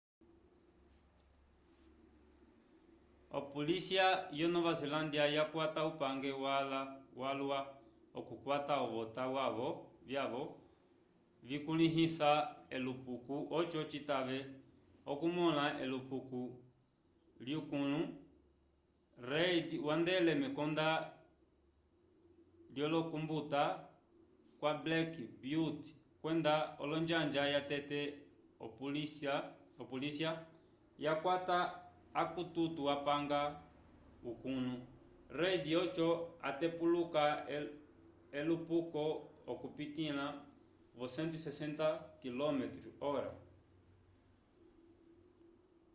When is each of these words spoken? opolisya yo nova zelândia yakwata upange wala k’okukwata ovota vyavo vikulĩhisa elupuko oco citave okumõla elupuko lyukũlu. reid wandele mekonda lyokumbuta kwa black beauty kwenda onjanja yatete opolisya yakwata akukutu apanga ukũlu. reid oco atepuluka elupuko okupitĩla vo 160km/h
opolisya 3.39 4.05
yo 4.39 4.47
nova 4.53 4.71
zelândia 4.79 5.25
yakwata 5.37 5.81
upange 5.91 6.31
wala 7.21 7.59
k’okukwata 8.11 8.73
ovota 8.85 9.23
vyavo 10.07 10.43
vikulĩhisa 11.49 12.29
elupuko 12.75 13.35
oco 13.57 13.79
citave 13.91 14.39
okumõla 15.11 15.65
elupuko 15.83 16.39
lyukũlu. 17.45 18.01
reid 19.31 19.69
wandele 19.87 20.31
mekonda 20.43 20.87
lyokumbuta 22.75 23.63
kwa 24.59 24.71
black 24.83 25.11
beauty 25.43 25.89
kwenda 26.21 26.53
onjanja 26.83 27.43
yatete 27.53 27.99
opolisya 29.99 30.29
yakwata 31.05 31.57
akukutu 32.21 32.83
apanga 32.95 33.41
ukũlu. 34.31 34.73
reid 35.39 35.65
oco 35.83 36.07
atepuluka 36.47 37.23
elupuko 38.39 39.03
okupitĩla 39.51 40.25
vo 40.97 41.05
160km/h 41.15 43.29